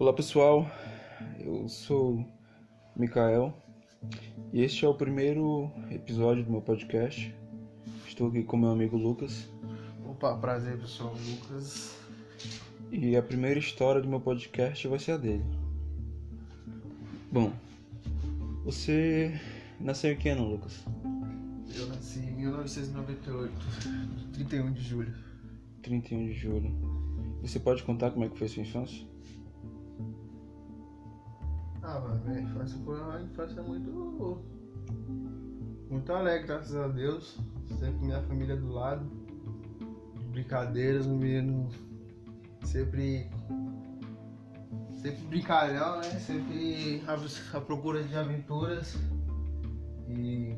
[0.00, 0.66] Olá pessoal,
[1.38, 2.26] eu sou
[2.96, 3.54] Mikael
[4.50, 7.36] e este é o primeiro episódio do meu podcast.
[8.08, 9.46] Estou aqui com meu amigo Lucas
[10.08, 11.98] Opa, prazer pessoal, Lucas.
[12.90, 15.44] e a primeira história do meu podcast vai ser a dele.
[17.30, 17.52] Bom,
[18.64, 19.38] você
[19.78, 20.82] nasceu em que ano, Lucas?
[21.76, 23.52] Eu nasci em 1998,
[24.32, 25.14] 31 de julho.
[25.82, 26.72] 31 de julho.
[27.42, 29.10] Você pode contar como é que foi sua infância?
[31.82, 34.38] Ah, mano, minha infância foi uma infância muito.
[35.88, 37.38] muito alegre, graças a Deus.
[37.78, 39.04] Sempre minha família do lado.
[40.30, 41.68] Brincadeiras, um menino
[42.64, 43.28] sempre.
[45.00, 46.10] sempre brincalhão, né?
[46.20, 47.02] Sempre
[47.52, 48.96] à procura de aventuras.
[50.08, 50.54] E.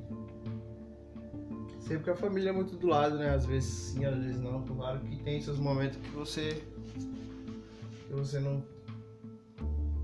[1.80, 3.30] Sempre que a família é muito do lado, né?
[3.30, 4.62] Às vezes sim, às vezes não.
[4.64, 6.64] Claro que tem seus momentos que você.
[8.08, 8.64] que você não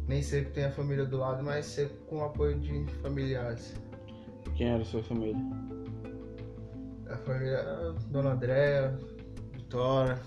[0.09, 3.75] nem sempre tem a família do lado, mas sempre com o apoio de familiares.
[4.57, 5.37] Quem era a sua família?
[7.11, 8.99] A família era Dona Andréa,
[9.53, 10.19] Vitória.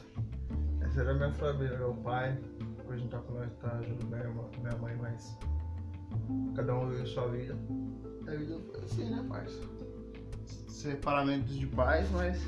[0.82, 2.38] Essa era a minha família, meu pai.
[2.88, 5.38] Hoje não tá com nós, tá junto com minha minha mãe, mas
[6.56, 7.58] cada um viveu sua vida.
[8.28, 9.62] A vida foi assim, né, parça?
[10.68, 12.40] Separamentos de pais, mas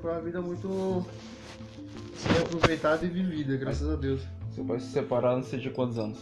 [0.00, 1.04] foi uma vida muito
[2.40, 4.22] aproveitada e vivida, graças a Deus.
[4.54, 6.18] Seu pai se separaram, não sei de quantos anos?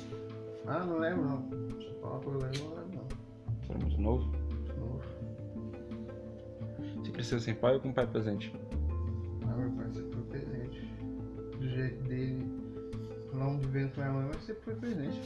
[0.66, 1.42] Ah, não lembro não.
[1.76, 3.08] Deixa eu falar por eu lembro, não lembro não.
[3.62, 4.32] Você era muito novo?
[4.78, 5.02] Novo.
[7.04, 8.52] Você cresceu sem pai ou com pai presente?
[9.44, 10.92] Ah, meu pai sempre foi presente.
[11.58, 12.46] Do jeito dele,
[13.32, 15.20] não vivendo com minha mãe, mas sempre foi presente.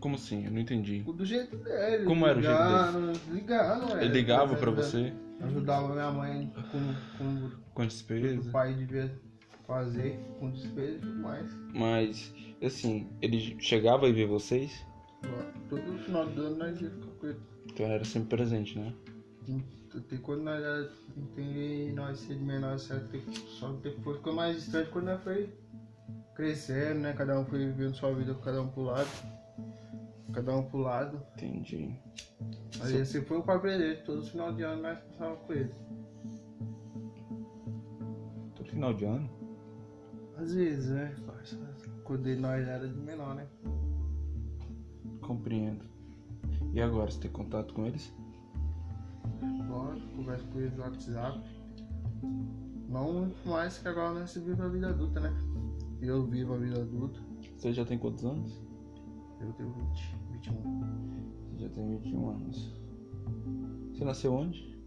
[0.00, 0.44] Como assim?
[0.44, 1.00] Eu não entendi.
[1.00, 2.04] Do jeito dele.
[2.04, 7.50] Como era o jeito ligando, Ligando, Ele ligava pra você Ajudava minha mãe com, com
[7.74, 8.50] com o despesa?
[8.50, 9.10] pai devia
[9.66, 11.54] fazer, com despesa e tudo mais.
[11.74, 14.84] Mas, assim, ele chegava a ver vocês?
[15.68, 17.40] Todo final do ano nós ia ficar com ele.
[17.72, 18.94] Então era sempre presente, né?
[19.96, 20.90] Até quando nós era-
[21.34, 23.22] tem nós ser de menor certo, tem-
[23.58, 25.48] só depois ficou mais distante quando nós foi
[26.34, 27.12] crescendo, né?
[27.12, 29.08] Cada um foi vivendo sua vida, cada um pro lado.
[30.32, 31.22] Cada um pro lado.
[31.36, 31.94] Entendi.
[32.80, 35.70] Aí esse foi o pai presente, todo final de ano nós passávamos com ele.
[38.56, 39.30] Todo final de ano?
[40.36, 41.14] Às vezes, né?
[41.26, 41.56] parça?
[42.02, 43.46] Quando nós era de menor, né?
[45.20, 45.84] Compreendo.
[46.72, 48.12] E agora, você tem contato com eles?
[49.68, 51.40] Lógico, converso com eles no WhatsApp.
[52.88, 55.32] Não muito mais que agora nós vive a vida adulta, né?
[56.02, 57.20] Eu vivo a vida adulta.
[57.56, 58.60] Você já tem quantos anos?
[59.40, 60.54] Eu tenho 20, 21.
[61.50, 62.72] Você já tem 21 anos.
[63.92, 64.78] Você nasceu onde?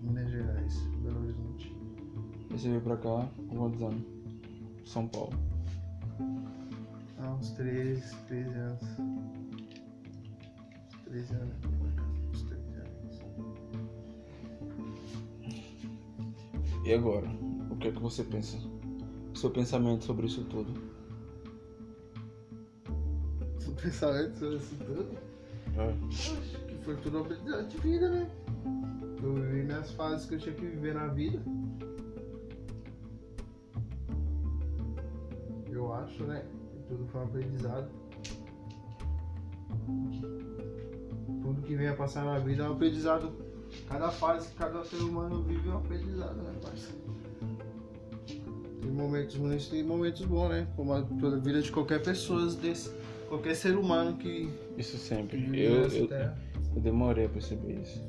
[0.00, 1.76] Minas Gerais, Belo Horizonte.
[2.50, 4.15] E você veio pra cá com quantos anos?
[4.86, 5.36] São Paulo.
[7.18, 8.82] Há uns 13, 13 anos.
[11.04, 11.54] 13 anos.
[12.32, 13.20] Uns 13 anos.
[16.84, 17.28] E agora?
[17.70, 18.56] O que é que você pensa?
[19.34, 20.72] O seu pensamento sobre isso tudo?
[23.66, 25.18] O pensamento sobre isso tudo?
[25.76, 25.94] É.
[26.08, 28.30] Acho que foi tudo uma aprendizado de vida, né?
[29.22, 31.42] Eu vivi minhas fases que eu tinha que viver na vida.
[36.02, 36.44] Acho, né?
[36.72, 37.88] Que tudo foi um aprendizado.
[41.42, 43.32] Tudo que vem a passar na vida é um aprendizado.
[43.88, 47.06] Cada fase que cada ser humano vive é um aprendizado, né, parceiro?
[48.80, 50.66] Tem momentos ruins, tem momentos bons, né?
[50.76, 52.90] Como a, toda a vida de qualquer pessoa, desse,
[53.28, 55.36] qualquer ser humano que Isso sempre.
[55.38, 56.38] vive Eu, nessa eu, terra.
[56.74, 58.00] eu demorei a perceber isso.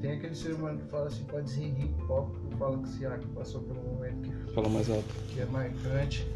[0.00, 3.06] Tem aquele ser humano que fala assim, pode ser rico, pobre, que fala que se
[3.06, 5.14] ah, que passou um momento que, Fala mais alto.
[5.32, 6.26] que é marcante,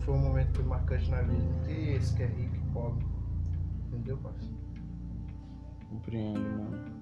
[0.00, 1.42] foi um momento que foi marcante na vida.
[1.42, 3.06] Não tem esse que é rico e pobre.
[3.88, 4.54] Entendeu, parceiro?
[5.88, 6.94] Compreendo, mano.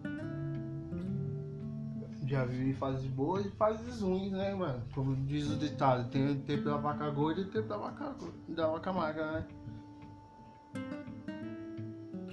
[2.26, 4.84] Já vivi fases boas e fases ruins, né, mano?
[4.94, 8.14] Como diz o ditado, tem o tempo da vaca gorda e o tempo da vaca,
[8.48, 9.46] da vaca magra, né?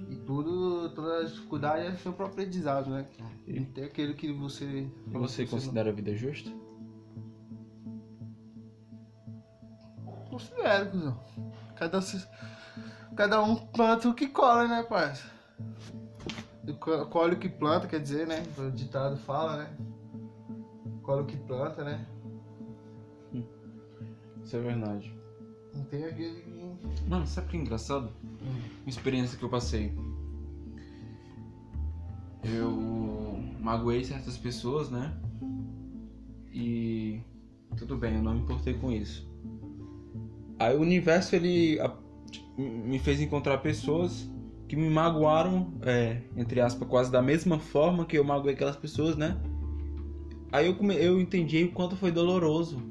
[0.07, 3.07] E tudo, toda a dificuldade é sempre um aprendizado, né?
[3.47, 4.87] E tem aquele que você.
[5.07, 6.51] E você considera a vida justa?
[10.39, 11.19] Considero, cuzão.
[11.75, 11.99] Cada,
[13.15, 15.23] cada um planta o que cola, né, parça?
[16.79, 18.43] Co- Colhe o que planta, quer dizer, né?
[18.57, 19.77] O ditado fala, né?
[21.03, 22.05] Colhe o que planta, né?
[24.43, 25.13] Isso é verdade.
[25.73, 27.07] Não tem aquele que.
[27.07, 28.11] Mano, sabe o que é engraçado?
[28.41, 29.93] Uma experiência que eu passei.
[32.43, 32.71] Eu
[33.59, 35.15] magoei certas pessoas, né?
[36.51, 37.21] E
[37.77, 39.28] tudo bem, eu não me importei com isso.
[40.59, 41.95] Aí o universo ele a-
[42.57, 44.29] me fez encontrar pessoas
[44.67, 49.15] que me magoaram, é, entre aspas, quase da mesma forma que eu magoei aquelas pessoas,
[49.15, 49.37] né?
[50.51, 50.95] Aí eu, come...
[50.95, 52.81] eu entendi o quanto foi doloroso.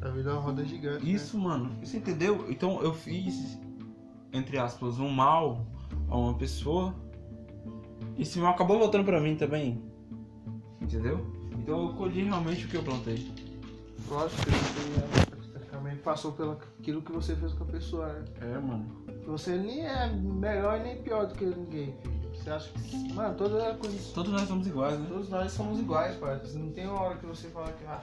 [0.00, 1.04] A vida é uma roda gigante.
[1.04, 1.12] né?
[1.12, 1.70] Isso, mano.
[1.82, 2.46] Você entendeu?
[2.48, 3.58] Então eu fiz,
[4.32, 5.66] entre aspas, um mal
[6.08, 6.94] a uma pessoa.
[8.16, 9.82] E esse mal acabou voltando pra mim também.
[10.80, 11.26] Entendeu?
[11.58, 13.30] Então eu colhi realmente o que eu plantei.
[14.08, 14.56] Lógico que você
[14.98, 15.29] é, também
[16.00, 18.24] passou pelo aquilo que você fez com a pessoa, né?
[18.40, 18.86] É, mano.
[19.26, 22.20] Você nem é melhor e nem pior do que ninguém, filho.
[22.34, 23.12] Você acha que.
[23.12, 24.12] Mano, todas as coisas.
[24.12, 25.06] Todos nós somos iguais, né?
[25.08, 26.40] Todos nós somos iguais, pai.
[26.54, 27.84] Não tem uma hora que você fala que.
[27.84, 28.02] Ah,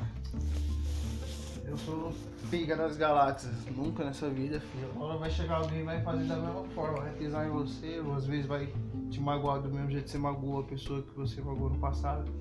[1.65, 2.13] eu sou
[2.49, 3.53] pica das galáxias.
[3.75, 4.89] Nunca nessa vida, filho.
[4.95, 7.01] Uma hora vai chegar alguém e vai fazer da mesma forma.
[7.01, 8.71] Vai pisar em você, ou às vezes vai
[9.09, 12.31] te magoar do mesmo jeito que você magoou a pessoa que você magoou no passado.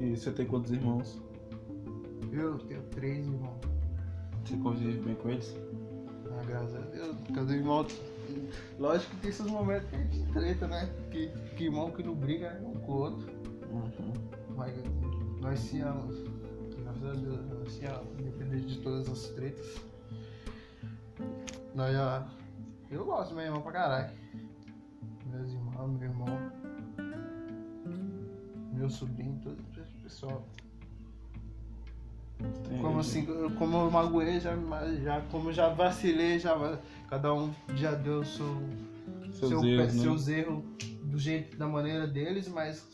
[0.00, 1.20] E você tem quantos irmãos?
[2.32, 3.71] Eu tenho três irmãos.
[4.44, 5.56] Você convive bem com eles?
[6.30, 7.16] Ah, graças a Deus.
[7.34, 7.86] Cada irmão.
[8.78, 10.90] Lógico que tem esses momentos que a gente treta, né?
[11.10, 13.30] Que, que irmão que não briga é um com o outro.
[13.70, 14.12] Uhum.
[14.56, 14.74] Mas
[15.40, 16.16] nós se amamos.
[16.78, 18.18] Graças a Deus, nós se amamos.
[18.18, 19.80] Independente de todas as tretas.
[21.74, 22.26] Nós já.
[22.90, 24.10] Eu gosto do meu irmão pra caralho.
[25.26, 26.52] Meus irmãos, meu irmão.
[28.72, 30.46] Meu sobrinho, todo esse pessoal.
[32.68, 33.26] Tem Como assim,
[33.58, 34.52] como eu magoei, já,
[35.02, 36.78] já, como já vacilei, já,
[37.08, 38.56] cada um já deu seu,
[39.32, 40.02] Seus seu- erros, né?
[40.02, 40.64] seus erros
[41.04, 42.86] do jeito, da maneira deles, mas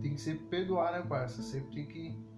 [0.00, 1.42] tem que sempre perdoar, né, parça?
[1.42, 2.28] Sempre tem que.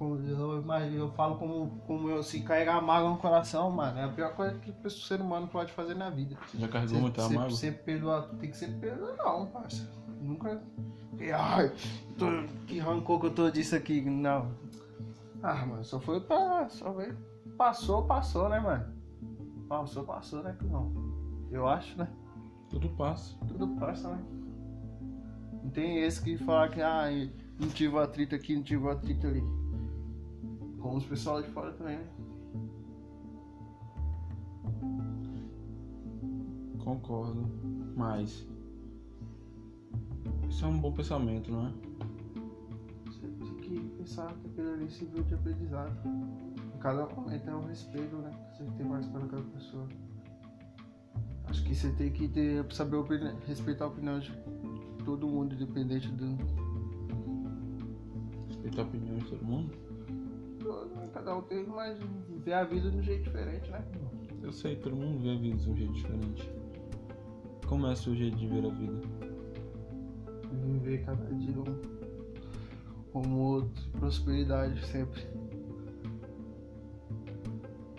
[0.00, 4.34] Eu, eu falo como, como eu, assim, carregar mágoa no coração, mano, é a pior
[4.34, 6.36] coisa que o ser humano pode fazer na vida.
[6.54, 7.50] Já carregou muito a mágoa?
[7.50, 9.86] sempre perdoar, tem que sempre perdoar, não, parça.
[10.24, 10.62] Nunca.
[11.34, 11.70] Ai,
[12.18, 12.26] tô,
[12.66, 14.52] que rancor que eu tô disso aqui, não.
[15.42, 16.66] Ah, mano, só foi pra.
[16.70, 17.16] Só veio.
[17.58, 18.86] Passou, passou, né, mano?
[19.68, 20.92] Passou, passou, né, não.
[21.50, 22.08] Eu acho, né?
[22.70, 23.36] Tudo passa.
[23.46, 24.24] Tudo passa, né?
[25.62, 27.04] Não tem esse que fala que, ah,
[27.60, 29.42] não tive atrito aqui, não tive atrito ali.
[30.80, 32.08] Como os pessoal de fora também, né?
[36.82, 37.46] Concordo.
[37.94, 38.53] Mas.
[40.54, 41.72] Isso é um bom pensamento, não é?
[43.06, 45.92] Você tem que pensar que aquilo ali serviu de aprendizado.
[46.72, 48.30] Em cada momento é um respeito, né?
[48.52, 49.88] Você tem mais para aquela pessoa.
[51.48, 53.02] Acho que você tem que ter, saber
[53.48, 54.32] respeitar a opinião de
[55.04, 56.38] todo mundo, independente do.
[58.46, 59.74] Respeitar a opinião de todo mundo.
[61.12, 61.98] Cada um tem, mas
[62.44, 63.84] ver a vida de um jeito diferente, né?
[64.40, 66.48] Eu sei, todo mundo vê a vida de um jeito diferente.
[67.66, 69.23] Como é o seu jeito de ver a vida?
[70.62, 72.04] Viver cada dia um
[73.14, 75.22] como outro, prosperidade sempre.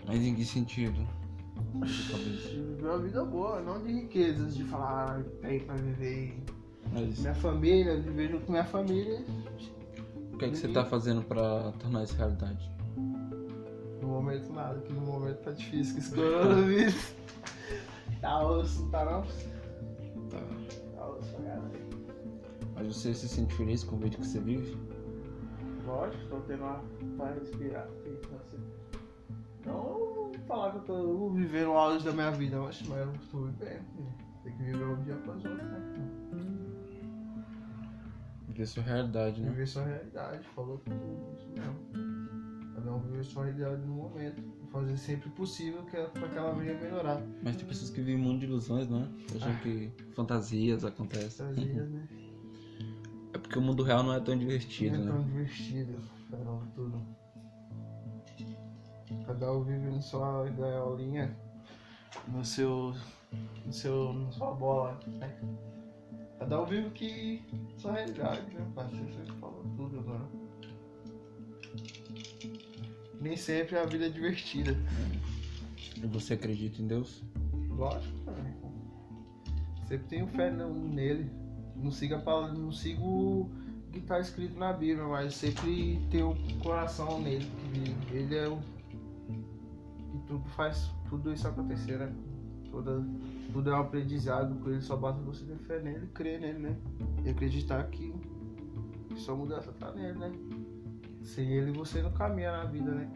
[0.05, 1.07] Mas em que sentido?
[1.73, 6.37] Viver uma vida boa, não de riquezas, de falar, ah, tem pra viver.
[6.91, 9.23] Mas Minha família, viver junto com minha família.
[10.33, 12.69] o que é que você tá fazendo pra tornar isso realidade?
[14.01, 17.13] No momento nada, que no momento tá difícil com esse coronavírus.
[18.19, 19.21] tá osso, tá não?
[20.29, 20.84] Tá.
[22.75, 24.77] Mas você se sente feliz com o jeito que você vive?
[25.85, 26.83] Lógico, tô tendo uma
[27.17, 27.87] pra respirar.
[28.03, 28.59] que fazer.
[29.65, 33.83] Não falar que eu tô vivendo auge da minha vida, mas eu tô vivendo.
[33.95, 34.13] filho.
[34.43, 35.81] Tem que viver um dia após outro, né?
[38.47, 39.49] Viver sua realidade, né?
[39.49, 40.95] Viver sua realidade, falou tudo
[41.35, 42.73] isso mesmo.
[42.75, 44.43] Cada um viver sua realidade no momento.
[44.71, 47.21] Fazer sempre possível que pra que ela venha melhorar.
[47.41, 49.07] Mas tem pessoas que vivem um mundo de ilusões, não é?
[49.35, 51.53] Acham que fantasias acontecem.
[51.53, 52.07] Dias, né?
[53.55, 55.23] Porque o mundo real não é tão divertido, Não é tão né?
[55.27, 55.97] divertido,
[56.29, 57.01] farol, tudo.
[59.25, 61.33] Cada um na sua gaiolinha,
[62.27, 62.93] no seu.
[63.65, 64.11] no seu.
[64.11, 65.39] na sua bola, né?
[66.37, 67.41] Cada um vive que.
[67.77, 68.67] sua realidade, né?
[68.75, 70.25] Parceiro, você falou tudo agora.
[73.21, 74.75] Nem sempre a vida é divertida.
[75.95, 77.23] E você acredita em Deus?
[77.69, 78.53] Lógico, né?
[79.87, 81.44] Sempre tenho fé no- nele.
[81.75, 83.49] Não siga a palavra, não sigo o
[83.91, 87.49] que está escrito na Bíblia, mas sempre tenho o coração nele.
[88.07, 88.57] que Ele é o
[90.11, 92.13] que tudo faz tudo isso acontecer, né?
[92.71, 93.03] Toda,
[93.53, 96.77] tudo é um aprendizado com ele, só basta você ter fé nele, crer nele, né?
[97.23, 98.13] E acreditar que,
[99.07, 100.31] que só mudança tá nele, né?
[101.23, 103.09] Sem ele você não caminha na vida, né?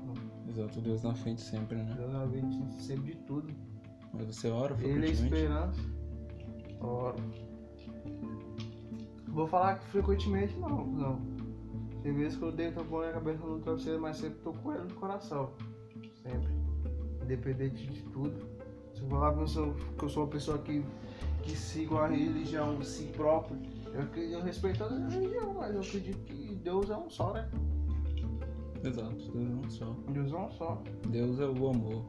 [0.48, 1.94] Exato, Deus na frente sempre, né?
[1.98, 3.54] Deus na frente sempre de tudo.
[4.14, 5.24] Mas você ora Ele é frequentemente?
[5.24, 5.82] esperança.
[6.80, 7.18] Ora.
[9.40, 11.22] Vou falar que frequentemente não, não.
[12.04, 14.84] Tem vezes que eu deito a minha cabeça no travesseiro, mas sempre tô com ele
[14.84, 15.52] no coração.
[16.22, 16.54] Sempre.
[17.24, 18.36] Independente de tudo.
[18.94, 20.84] Se eu falar que eu sou, que eu sou uma pessoa que,
[21.42, 23.58] que sigo a religião em si próprio,
[23.94, 27.50] eu, eu respeito toda a religião, mas eu acredito que Deus é um só, né?
[28.84, 29.96] Exato, Deus é um só.
[30.10, 30.84] Deus é um só.
[31.08, 32.04] Deus é o amor,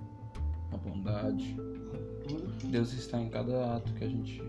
[0.72, 1.56] a bondade.
[2.26, 2.66] Tudo.
[2.66, 4.42] Deus está em cada ato que a gente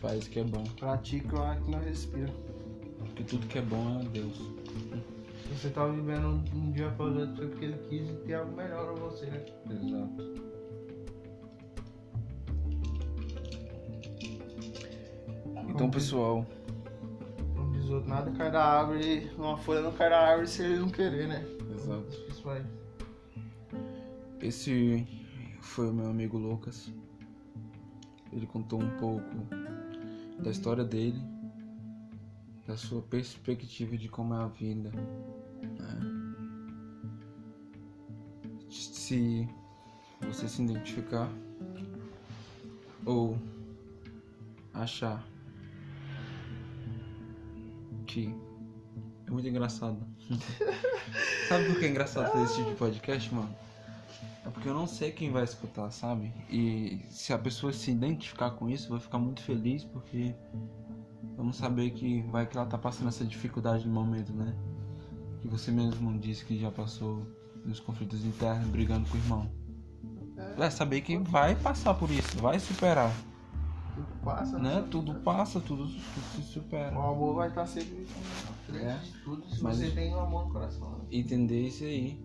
[0.00, 0.64] faz que é bom.
[0.78, 2.32] Pratica o ar que nós respira.
[2.98, 4.38] Porque tudo que é bom é Deus.
[5.52, 8.92] Você tá vivendo um, dia após o outro, foi porque ele quis ter algo melhor
[8.92, 9.44] pra você, né?
[9.70, 10.48] Exato.
[15.68, 16.44] Então, pessoal,
[17.54, 20.78] Como diz outro, nada cai da árvore, uma folha não cai da árvore se ele
[20.78, 21.44] não querer, né?
[21.74, 22.28] Exato.
[24.40, 25.06] Esse
[25.60, 26.92] foi o meu amigo Lucas.
[28.32, 29.24] Ele contou um pouco
[30.42, 31.20] da história dele,
[32.66, 34.90] da sua perspectiva de como é a vida.
[34.90, 36.18] né?
[38.70, 39.48] Se
[40.20, 41.30] você se identificar
[43.06, 43.38] ou
[44.74, 45.26] achar
[48.06, 48.34] que
[49.26, 49.98] é muito engraçado.
[51.48, 53.67] Sabe por que é engraçado fazer esse tipo de podcast, mano?
[54.48, 56.32] É porque eu não sei quem vai escutar, sabe?
[56.50, 60.34] E se a pessoa se identificar com isso, vai ficar muito feliz porque
[61.36, 64.56] vamos saber que vai que ela tá passando essa dificuldade no momento, né?
[65.42, 67.22] Que você mesmo disse que já passou
[67.64, 69.50] nos conflitos internos, brigando com o irmão.
[70.56, 73.12] É saber que vai passar por isso, vai superar,
[73.94, 74.86] Tudo passa, né?
[74.90, 75.96] Tudo passa, tudo, tudo
[76.36, 76.96] se supera.
[76.96, 78.06] O amor vai estar sempre
[78.48, 78.94] à frente É.
[78.98, 80.90] de tudo se Mas- você tem o amor no coração.
[80.98, 81.04] né?
[81.10, 82.24] Entender isso aí.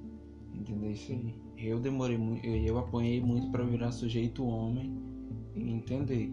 [0.53, 1.36] Entender isso aí.
[1.63, 4.93] Eu demorei muito, eu, eu apanhei muito pra virar sujeito homem
[5.55, 6.29] e entender.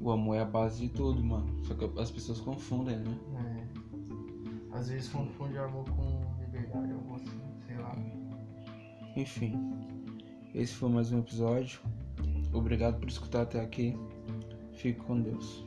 [0.00, 1.62] O amor é a base de tudo, mano.
[1.62, 3.18] Só que as pessoas confundem, né?
[3.34, 4.76] É.
[4.76, 7.94] Às vezes confunde amor com liberdade, assim, sei lá.
[9.14, 9.52] Enfim.
[10.54, 11.80] Esse foi mais um episódio.
[12.54, 13.94] Obrigado por escutar até aqui.
[14.72, 15.65] Fique com Deus.